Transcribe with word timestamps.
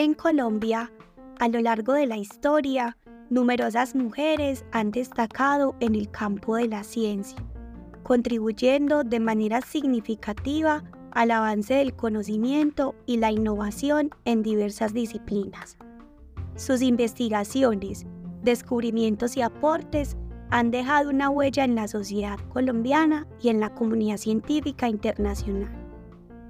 En 0.00 0.14
Colombia, 0.14 0.92
a 1.40 1.48
lo 1.48 1.60
largo 1.60 1.92
de 1.92 2.06
la 2.06 2.16
historia, 2.16 2.96
numerosas 3.30 3.96
mujeres 3.96 4.64
han 4.70 4.92
destacado 4.92 5.74
en 5.80 5.96
el 5.96 6.08
campo 6.08 6.54
de 6.54 6.68
la 6.68 6.84
ciencia, 6.84 7.44
contribuyendo 8.04 9.02
de 9.02 9.18
manera 9.18 9.60
significativa 9.60 10.84
al 11.10 11.32
avance 11.32 11.74
del 11.74 11.96
conocimiento 11.96 12.94
y 13.06 13.16
la 13.16 13.32
innovación 13.32 14.10
en 14.24 14.44
diversas 14.44 14.94
disciplinas. 14.94 15.76
Sus 16.54 16.80
investigaciones, 16.80 18.06
descubrimientos 18.44 19.36
y 19.36 19.42
aportes 19.42 20.16
han 20.50 20.70
dejado 20.70 21.10
una 21.10 21.28
huella 21.28 21.64
en 21.64 21.74
la 21.74 21.88
sociedad 21.88 22.38
colombiana 22.52 23.26
y 23.42 23.48
en 23.48 23.58
la 23.58 23.74
comunidad 23.74 24.18
científica 24.18 24.88
internacional. 24.88 25.72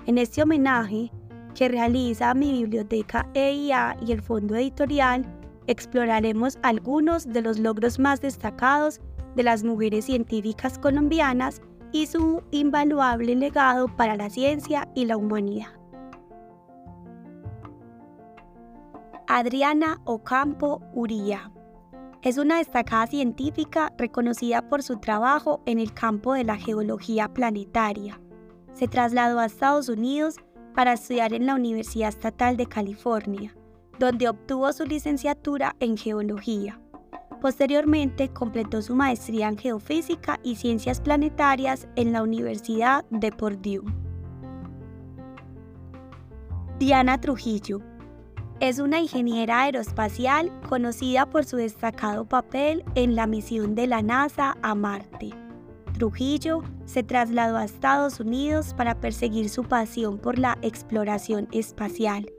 En 0.05 0.19
este 0.19 0.43
homenaje 0.43 1.11
que 1.55 1.69
realiza 1.69 2.35
mi 2.35 2.53
biblioteca 2.53 3.29
EIA 3.35 3.97
y 4.07 4.13
el 4.13 4.23
Fondo 4.23 4.55
Editorial, 4.57 5.25
exploraremos 5.67 6.59
algunos 6.63 7.27
de 7.27 7.43
los 7.43 7.59
logros 7.59 7.99
más 7.99 8.21
destacados 8.21 9.01
de 9.35 9.43
las 9.43 9.65
mujeres 9.65 10.07
científicas 10.07 10.79
colombianas 10.79 11.61
y 11.93 12.07
su 12.07 12.43
invaluable 12.51 13.35
legado 13.35 13.89
para 13.97 14.17
la 14.17 14.31
ciencia 14.31 14.89
y 14.95 15.07
la 15.07 15.17
humanidad. 15.17 15.69
Adriana 19.27 20.01
Ocampo 20.05 20.81
Uría 20.95 21.53
es 22.23 22.37
una 22.39 22.59
destacada 22.59 23.07
científica 23.07 23.93
reconocida 23.97 24.63
por 24.69 24.83
su 24.83 24.99
trabajo 24.99 25.61
en 25.67 25.79
el 25.79 25.93
campo 25.95 26.35
de 26.35 26.45
la 26.45 26.57
geología 26.57 27.29
planetaria. 27.29 28.21
Se 28.73 28.89
trasladó 28.89 29.39
a 29.39 29.47
Estados 29.47 29.89
Unidos 29.89 30.37
para 30.79 30.93
estudiar 30.93 31.33
en 31.33 31.45
la 31.45 31.57
Universidad 31.57 32.09
Estatal 32.09 32.57
de 32.57 32.67
California, 32.67 33.53
donde 33.99 34.29
obtuvo 34.29 34.73
su 34.73 34.85
licenciatura 34.85 35.75
en 35.81 35.97
geología. 35.97 36.81
Posteriormente 37.41 38.29
completó 38.29 38.81
su 38.81 38.95
maestría 38.95 39.49
en 39.49 39.59
geofísica 39.59 40.39
y 40.45 40.55
ciencias 40.55 41.01
planetarias 41.01 41.89
en 41.97 42.13
la 42.13 42.23
Universidad 42.23 43.05
de 43.11 43.33
Purdue. 43.33 43.83
Diana 46.79 47.21
Trujillo 47.21 47.81
es 48.61 48.79
una 48.79 49.01
ingeniera 49.01 49.63
aeroespacial 49.63 50.53
conocida 50.69 51.27
por 51.27 51.45
su 51.45 51.57
destacado 51.57 52.25
papel 52.25 52.85
en 52.95 53.17
la 53.17 53.27
misión 53.27 53.75
de 53.75 53.89
la 53.89 54.01
NASA 54.01 54.57
a 54.63 54.77
Marte. 54.77 55.48
Trujillo 55.99 56.63
se 56.87 57.03
trasladó 57.03 57.57
a 57.57 57.65
Estados 57.65 58.21
Unidos 58.21 58.73
para 58.73 59.01
perseguir 59.01 59.49
su 59.49 59.65
pasión 59.65 60.19
por 60.19 60.39
la 60.39 60.57
exploración 60.63 61.49
espacial. 61.51 62.31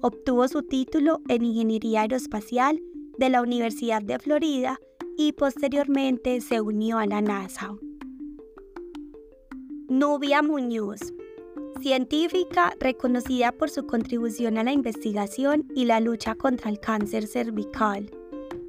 Obtuvo 0.00 0.48
su 0.48 0.62
título 0.62 1.20
en 1.28 1.44
Ingeniería 1.44 2.00
Aeroespacial 2.00 2.80
de 3.18 3.28
la 3.28 3.42
Universidad 3.42 4.00
de 4.00 4.18
Florida 4.18 4.78
y 5.18 5.32
posteriormente 5.32 6.40
se 6.40 6.62
unió 6.62 6.96
a 6.98 7.04
la 7.04 7.20
NASA. 7.20 7.74
Nubia 9.88 10.40
Muñoz, 10.40 11.12
científica 11.82 12.72
reconocida 12.80 13.52
por 13.52 13.68
su 13.68 13.86
contribución 13.86 14.56
a 14.56 14.64
la 14.64 14.72
investigación 14.72 15.66
y 15.74 15.84
la 15.84 16.00
lucha 16.00 16.34
contra 16.34 16.70
el 16.70 16.80
cáncer 16.80 17.26
cervical. 17.26 18.10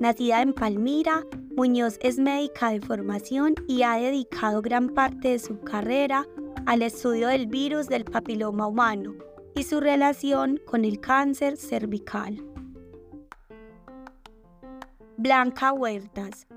Nacida 0.02 0.42
en 0.42 0.52
Palmira, 0.52 1.26
Muñoz 1.56 2.00
es 2.02 2.18
médica 2.18 2.72
de 2.72 2.82
formación 2.82 3.54
y 3.68 3.84
ha 3.84 3.96
dedicado 3.98 4.64
gran 4.64 4.90
parte 4.90 5.30
de 5.30 5.40
su 5.40 5.60
carrera 5.60 6.26
al 6.66 6.82
estudio 6.82 7.28
del 7.28 7.46
virus 7.46 7.88
del 7.88 8.06
papiloma 8.06 8.66
humano 8.66 9.14
y 9.54 9.62
su 9.62 9.80
relación 9.80 10.60
con 10.66 10.84
el 10.84 11.00
cáncer 11.00 11.58
cervical. 11.58 12.44
Blanca 15.18 15.74
Huertas, 15.74 16.48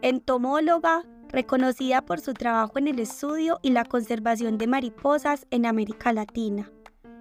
entomóloga 0.00 1.02
reconocida 1.28 2.00
por 2.00 2.20
su 2.20 2.32
trabajo 2.32 2.78
en 2.78 2.88
el 2.88 2.98
estudio 2.98 3.58
y 3.60 3.72
la 3.72 3.84
conservación 3.84 4.56
de 4.56 4.68
mariposas 4.68 5.46
en 5.50 5.66
América 5.66 6.14
Latina. 6.14 6.70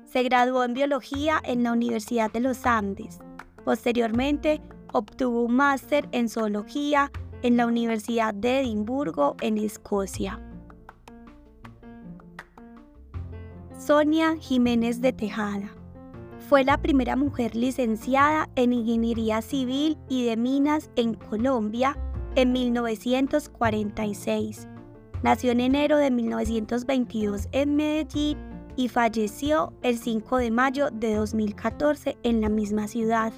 Se 0.05 0.23
graduó 0.23 0.63
en 0.63 0.73
biología 0.73 1.41
en 1.43 1.63
la 1.63 1.73
Universidad 1.73 2.31
de 2.31 2.39
los 2.39 2.65
Andes. 2.65 3.19
Posteriormente, 3.65 4.61
obtuvo 4.93 5.41
un 5.41 5.57
máster 5.57 6.07
en 6.13 6.29
zoología 6.29 7.11
en 7.45 7.57
la 7.57 7.67
Universidad 7.67 8.33
de 8.33 8.61
Edimburgo, 8.61 9.35
en 9.39 9.59
Escocia. 9.59 10.41
Sonia 13.77 14.35
Jiménez 14.39 14.99
de 14.99 15.13
Tejada 15.13 15.69
fue 16.49 16.63
la 16.63 16.81
primera 16.81 17.15
mujer 17.15 17.55
licenciada 17.55 18.49
en 18.55 18.73
Ingeniería 18.73 19.43
Civil 19.43 19.95
y 20.09 20.25
de 20.25 20.37
Minas 20.37 20.89
en 20.95 21.13
Colombia 21.13 21.95
en 22.33 22.51
1946. 22.51 24.67
Nació 25.21 25.51
en 25.51 25.59
enero 25.59 25.97
de 25.97 26.09
1922 26.09 27.47
en 27.51 27.75
Medellín 27.75 28.39
y 28.75 28.87
falleció 28.87 29.71
el 29.83 29.99
5 29.99 30.37
de 30.37 30.49
mayo 30.49 30.89
de 30.89 31.13
2014 31.13 32.17
en 32.23 32.41
la 32.41 32.49
misma 32.49 32.87
ciudad. 32.87 33.31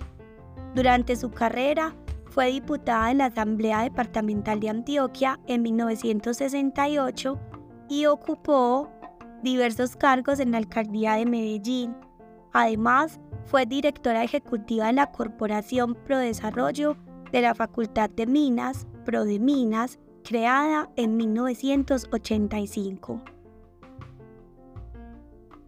Durante 0.75 1.18
su 1.18 1.29
carrera 1.29 1.94
fue 2.37 2.51
diputada 2.51 3.09
en 3.09 3.17
la 3.17 3.25
Asamblea 3.25 3.81
Departamental 3.81 4.59
de 4.59 4.69
Antioquia 4.69 5.39
en 5.47 5.63
1968 5.63 7.39
y 7.89 8.05
ocupó 8.05 8.91
diversos 9.41 9.95
cargos 9.95 10.39
en 10.39 10.51
la 10.51 10.59
alcaldía 10.59 11.13
de 11.13 11.25
Medellín. 11.25 11.95
Además, 12.53 13.19
fue 13.45 13.65
directora 13.65 14.23
ejecutiva 14.23 14.85
de 14.85 14.93
la 14.93 15.11
Corporación 15.11 15.95
Pro 15.95 16.19
Desarrollo 16.19 16.95
de 17.31 17.41
la 17.41 17.55
Facultad 17.55 18.11
de 18.11 18.27
Minas, 18.27 18.85
Pro 19.03 19.25
de 19.25 19.39
Minas, 19.39 19.97
creada 20.23 20.91
en 20.95 21.17
1985. 21.17 23.19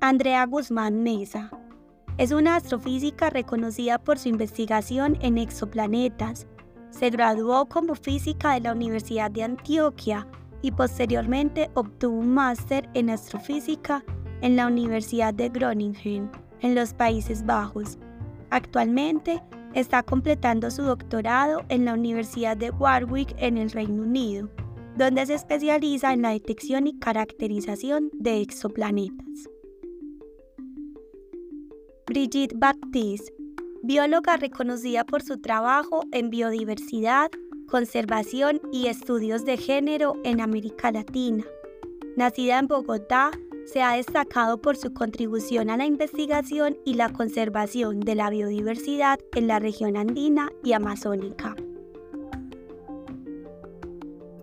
Andrea 0.02 0.46
Guzmán 0.46 1.02
Mesa 1.02 1.50
es 2.19 2.31
una 2.31 2.58
astrofísica 2.58 3.31
reconocida 3.31 3.97
por 3.97 4.19
su 4.19 4.29
investigación 4.29 5.18
en 5.22 5.40
exoplanetas. 5.40 6.46
Se 6.90 7.10
graduó 7.10 7.66
como 7.66 7.96
física 7.96 8.54
de 8.54 8.62
la 8.62 8.74
Universidad 8.74 9.32
de 9.32 9.44
Antioquia 9.44 10.28
y 10.62 10.72
posteriormente 10.72 11.70
obtuvo 11.74 12.20
un 12.20 12.34
máster 12.34 12.90
en 12.94 13.10
astrofísica 13.10 14.04
en 14.42 14.56
la 14.56 14.68
Universidad 14.68 15.34
de 15.34 15.50
Groningen, 15.50 16.30
en 16.62 16.76
los 16.76 16.94
Países 16.94 17.46
Bajos. 17.46 17.98
Actualmente 18.50 19.42
Está 19.74 20.02
completando 20.02 20.72
su 20.72 20.82
doctorado 20.82 21.64
en 21.70 21.86
la 21.86 21.94
Universidad 21.94 22.58
de 22.58 22.72
Warwick 22.72 23.36
en 23.38 23.58
el 23.58 23.70
Reino 23.70 24.02
Unido, 24.02 24.50
donde 24.98 25.28
se 25.28 25.36
especializa 25.36 26.12
en 26.12 26.24
la 26.24 26.32
detección 26.32 26.88
y 26.88 26.98
caracterización 26.98 28.10
de 28.14 28.42
exoplanetas. 28.42 29.48
Brigitte 32.08 32.56
Baptiste, 32.58 33.32
bióloga 33.84 34.38
reconocida 34.38 35.06
por 35.06 35.22
su 35.22 35.40
trabajo 35.40 36.03
en 36.12 36.29
biodiversidad, 36.29 37.31
conservación 37.67 38.62
y 38.72 38.88
estudios 38.88 39.45
de 39.45 39.57
género 39.57 40.16
en 40.23 40.41
América 40.41 40.91
Latina. 40.91 41.45
Nacida 42.16 42.59
en 42.59 42.67
Bogotá, 42.67 43.31
se 43.66 43.84
ha 43.84 43.94
destacado 43.94 44.59
por 44.62 44.75
su 44.78 44.94
contribución 44.94 45.69
a 45.69 45.78
la 45.78 45.85
investigación 45.85 46.78
y 46.85 46.95
la 46.95 47.09
conservación 47.09 48.00
de 48.00 48.16
la 48.16 48.29
biodiversidad 48.29 49.19
en 49.35 49.47
la 49.47 49.59
región 49.59 49.96
andina 49.96 50.50
y 50.63 50.73
amazónica. 50.73 51.56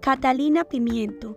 Catalina 0.00 0.62
Pimiento, 0.62 1.36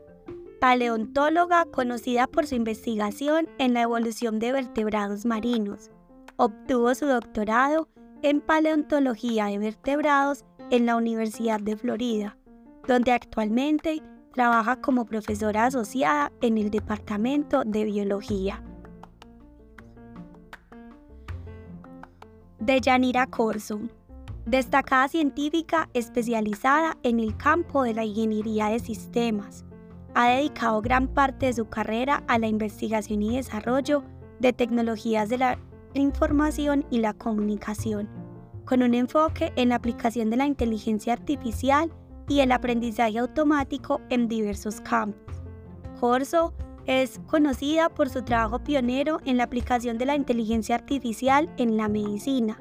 paleontóloga 0.60 1.66
conocida 1.66 2.28
por 2.28 2.46
su 2.46 2.54
investigación 2.54 3.50
en 3.58 3.74
la 3.74 3.82
evolución 3.82 4.38
de 4.38 4.52
vertebrados 4.52 5.26
marinos. 5.26 5.90
Obtuvo 6.40 6.96
su 6.96 7.06
doctorado 7.06 7.88
en 8.24 8.42
paleontología 8.42 9.46
de 9.46 9.60
vertebrados 9.60 10.46
en 10.72 10.88
la 10.88 10.96
Universidad 10.96 11.60
de 11.60 11.78
Florida, 11.78 12.38
donde 12.88 13.12
actualmente 13.12 14.02
Trabaja 14.34 14.80
como 14.80 15.06
profesora 15.06 15.66
asociada 15.66 16.32
en 16.42 16.58
el 16.58 16.70
Departamento 16.70 17.64
de 17.66 17.84
Biología. 17.84 18.64
Deyanira 22.60 23.26
Corso, 23.26 23.80
destacada 24.46 25.08
científica 25.08 25.90
especializada 25.94 26.96
en 27.04 27.20
el 27.20 27.36
campo 27.38 27.84
de 27.84 27.96
la 27.96 28.06
ingeniería 28.06 28.68
de 28.68 28.80
sistemas. 28.80 29.66
Ha 30.14 30.30
dedicado 30.30 30.82
gran 30.82 31.08
parte 31.08 31.48
de 31.48 31.54
su 31.54 31.66
carrera 31.66 32.24
a 32.28 32.38
la 32.38 32.48
investigación 32.48 33.24
y 33.24 33.38
desarrollo 33.38 34.04
de 34.40 34.54
tecnologías 34.54 35.30
de 35.30 35.40
la 35.40 35.60
información 35.94 36.86
y 36.90 37.00
la 37.00 37.14
comunicación, 37.14 38.10
con 38.66 38.84
un 38.84 38.94
enfoque 38.94 39.52
en 39.56 39.70
la 39.70 39.76
aplicación 39.76 40.30
de 40.30 40.38
la 40.38 40.46
inteligencia 40.46 41.14
artificial 41.14 41.92
y 42.28 42.42
el 42.42 42.52
aprendizaje 42.52 43.18
automático 43.18 44.02
en 44.10 44.28
diversos 44.28 44.82
campos. 44.82 45.36
Corso 46.00 46.54
es 46.86 47.20
conocida 47.28 47.90
por 47.90 48.10
su 48.10 48.24
trabajo 48.24 48.64
pionero 48.64 49.20
en 49.26 49.38
la 49.38 49.44
aplicación 49.44 49.98
de 49.98 50.06
la 50.06 50.16
inteligencia 50.16 50.76
artificial 50.76 51.54
en 51.58 51.78
la 51.78 51.90
medicina, 51.90 52.60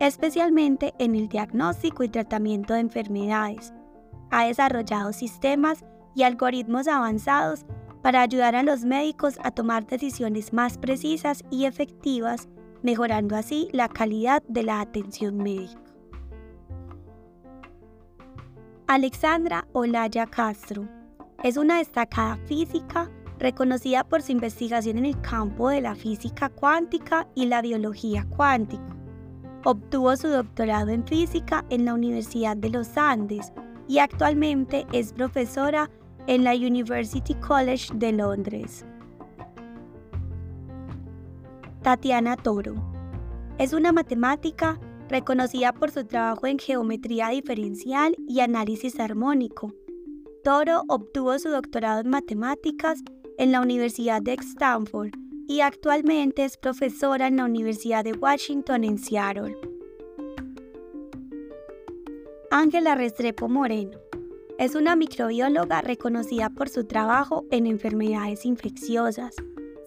especialmente 0.00 0.94
en 0.98 1.14
el 1.14 1.28
diagnóstico 1.28 2.04
y 2.04 2.08
tratamiento 2.08 2.74
de 2.74 2.80
enfermedades. 2.80 3.72
Ha 4.30 4.46
desarrollado 4.46 5.12
sistemas 5.12 5.84
y 6.14 6.22
algoritmos 6.22 6.88
avanzados 6.88 7.64
para 8.02 8.20
ayudar 8.20 8.54
a 8.54 8.62
los 8.62 8.84
médicos 8.84 9.38
a 9.42 9.50
tomar 9.50 9.86
decisiones 9.86 10.52
más 10.52 10.76
precisas 10.76 11.42
y 11.50 11.64
efectivas, 11.64 12.48
mejorando 12.84 13.34
así 13.34 13.68
la 13.72 13.88
calidad 13.88 14.42
de 14.46 14.62
la 14.62 14.80
atención 14.80 15.38
médica. 15.38 15.80
Alexandra 18.86 19.66
Olaya 19.72 20.26
Castro 20.26 20.86
es 21.42 21.56
una 21.56 21.78
destacada 21.78 22.36
física 22.46 23.10
reconocida 23.38 24.04
por 24.04 24.20
su 24.20 24.32
investigación 24.32 24.98
en 24.98 25.06
el 25.06 25.20
campo 25.22 25.70
de 25.70 25.80
la 25.80 25.94
física 25.94 26.50
cuántica 26.50 27.26
y 27.34 27.46
la 27.46 27.62
biología 27.62 28.26
cuántica. 28.36 28.84
Obtuvo 29.64 30.14
su 30.16 30.28
doctorado 30.28 30.90
en 30.90 31.06
física 31.06 31.64
en 31.70 31.86
la 31.86 31.94
Universidad 31.94 32.54
de 32.54 32.68
los 32.68 32.98
Andes 32.98 33.50
y 33.88 33.98
actualmente 33.98 34.86
es 34.92 35.14
profesora 35.14 35.90
en 36.26 36.44
la 36.44 36.54
University 36.54 37.34
College 37.34 37.94
de 37.94 38.12
Londres. 38.12 38.84
Tatiana 41.84 42.38
Toro 42.38 42.76
es 43.58 43.74
una 43.74 43.92
matemática 43.92 44.80
reconocida 45.10 45.74
por 45.74 45.90
su 45.90 46.06
trabajo 46.06 46.46
en 46.46 46.58
geometría 46.58 47.28
diferencial 47.28 48.16
y 48.26 48.40
análisis 48.40 48.98
armónico. 48.98 49.70
Toro 50.42 50.84
obtuvo 50.88 51.38
su 51.38 51.50
doctorado 51.50 52.00
en 52.00 52.08
matemáticas 52.08 53.02
en 53.36 53.52
la 53.52 53.60
Universidad 53.60 54.22
de 54.22 54.32
Stanford 54.32 55.10
y 55.46 55.60
actualmente 55.60 56.46
es 56.46 56.56
profesora 56.56 57.26
en 57.26 57.36
la 57.36 57.44
Universidad 57.44 58.02
de 58.02 58.14
Washington 58.14 58.82
en 58.82 58.96
Seattle. 58.96 59.54
Ángela 62.50 62.94
Restrepo 62.94 63.50
Moreno 63.50 63.98
es 64.58 64.74
una 64.74 64.96
microbióloga 64.96 65.82
reconocida 65.82 66.48
por 66.48 66.70
su 66.70 66.84
trabajo 66.84 67.44
en 67.50 67.66
enfermedades 67.66 68.46
infecciosas. 68.46 69.36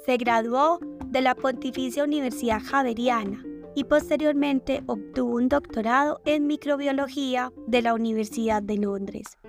Se 0.05 0.17
graduó 0.17 0.79
de 1.17 1.23
la 1.23 1.33
Pontificia 1.33 2.03
Universidad 2.03 2.61
Javeriana 2.63 3.43
y 3.73 3.85
posteriormente 3.85 4.83
obtuvo 4.85 5.37
un 5.37 5.49
doctorado 5.49 6.21
en 6.25 6.45
microbiología 6.45 7.51
de 7.65 7.81
la 7.81 7.95
Universidad 7.95 8.61
de 8.61 8.77
Londres. 8.77 9.39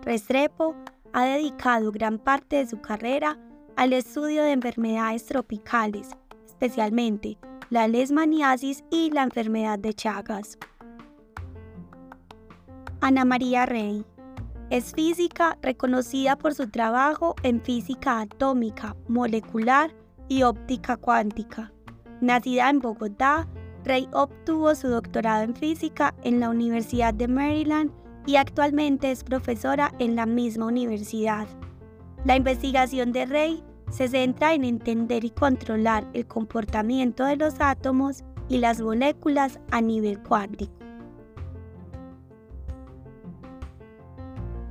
Restrepo 0.00 0.74
ha 1.12 1.26
dedicado 1.26 1.92
gran 1.92 2.18
parte 2.18 2.56
de 2.56 2.66
su 2.66 2.80
carrera 2.80 3.38
al 3.76 3.92
estudio 3.92 4.42
de 4.42 4.52
enfermedades 4.52 5.26
tropicales, 5.26 6.08
especialmente 6.46 7.36
la 7.68 7.88
lesmaniasis 7.88 8.82
y 8.90 9.10
la 9.10 9.24
enfermedad 9.24 9.78
de 9.78 9.92
Chagas. 9.92 10.56
Ana 13.02 13.26
María 13.26 13.66
Rey 13.66 14.02
es 14.70 14.94
física 14.94 15.58
reconocida 15.60 16.36
por 16.36 16.54
su 16.54 16.70
trabajo 16.70 17.34
en 17.42 17.60
física 17.60 18.20
atómica, 18.20 18.96
molecular 19.08 19.92
y 20.28 20.42
óptica 20.42 20.96
cuántica. 20.96 21.72
Nacida 22.20 22.68
en 22.70 22.80
Bogotá, 22.80 23.48
Rey 23.84 24.08
obtuvo 24.12 24.74
su 24.74 24.88
doctorado 24.88 25.44
en 25.44 25.54
física 25.54 26.14
en 26.24 26.40
la 26.40 26.50
Universidad 26.50 27.14
de 27.14 27.28
Maryland 27.28 27.90
y 28.26 28.36
actualmente 28.36 29.10
es 29.10 29.24
profesora 29.24 29.92
en 29.98 30.16
la 30.16 30.26
misma 30.26 30.66
universidad. 30.66 31.46
La 32.24 32.36
investigación 32.36 33.12
de 33.12 33.26
Rey 33.26 33.62
se 33.90 34.08
centra 34.08 34.52
en 34.52 34.64
entender 34.64 35.24
y 35.24 35.30
controlar 35.30 36.06
el 36.12 36.26
comportamiento 36.26 37.24
de 37.24 37.36
los 37.36 37.54
átomos 37.60 38.24
y 38.48 38.58
las 38.58 38.80
moléculas 38.80 39.60
a 39.70 39.80
nivel 39.80 40.18
cuántico. 40.22 40.72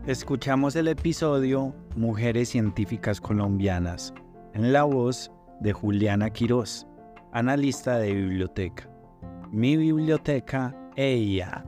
Escuchamos 0.06 0.76
el 0.76 0.88
episodio 0.88 1.74
Mujeres 1.96 2.50
Científicas 2.50 3.20
Colombianas 3.20 4.14
en 4.54 4.72
la 4.72 4.84
voz 4.84 5.32
de 5.60 5.74
Juliana 5.74 6.30
Quirós, 6.30 6.88
analista 7.32 7.98
de 8.00 8.14
biblioteca. 8.14 8.90
Mi 9.52 9.78
biblioteca, 9.78 10.76
ella. 10.96 11.66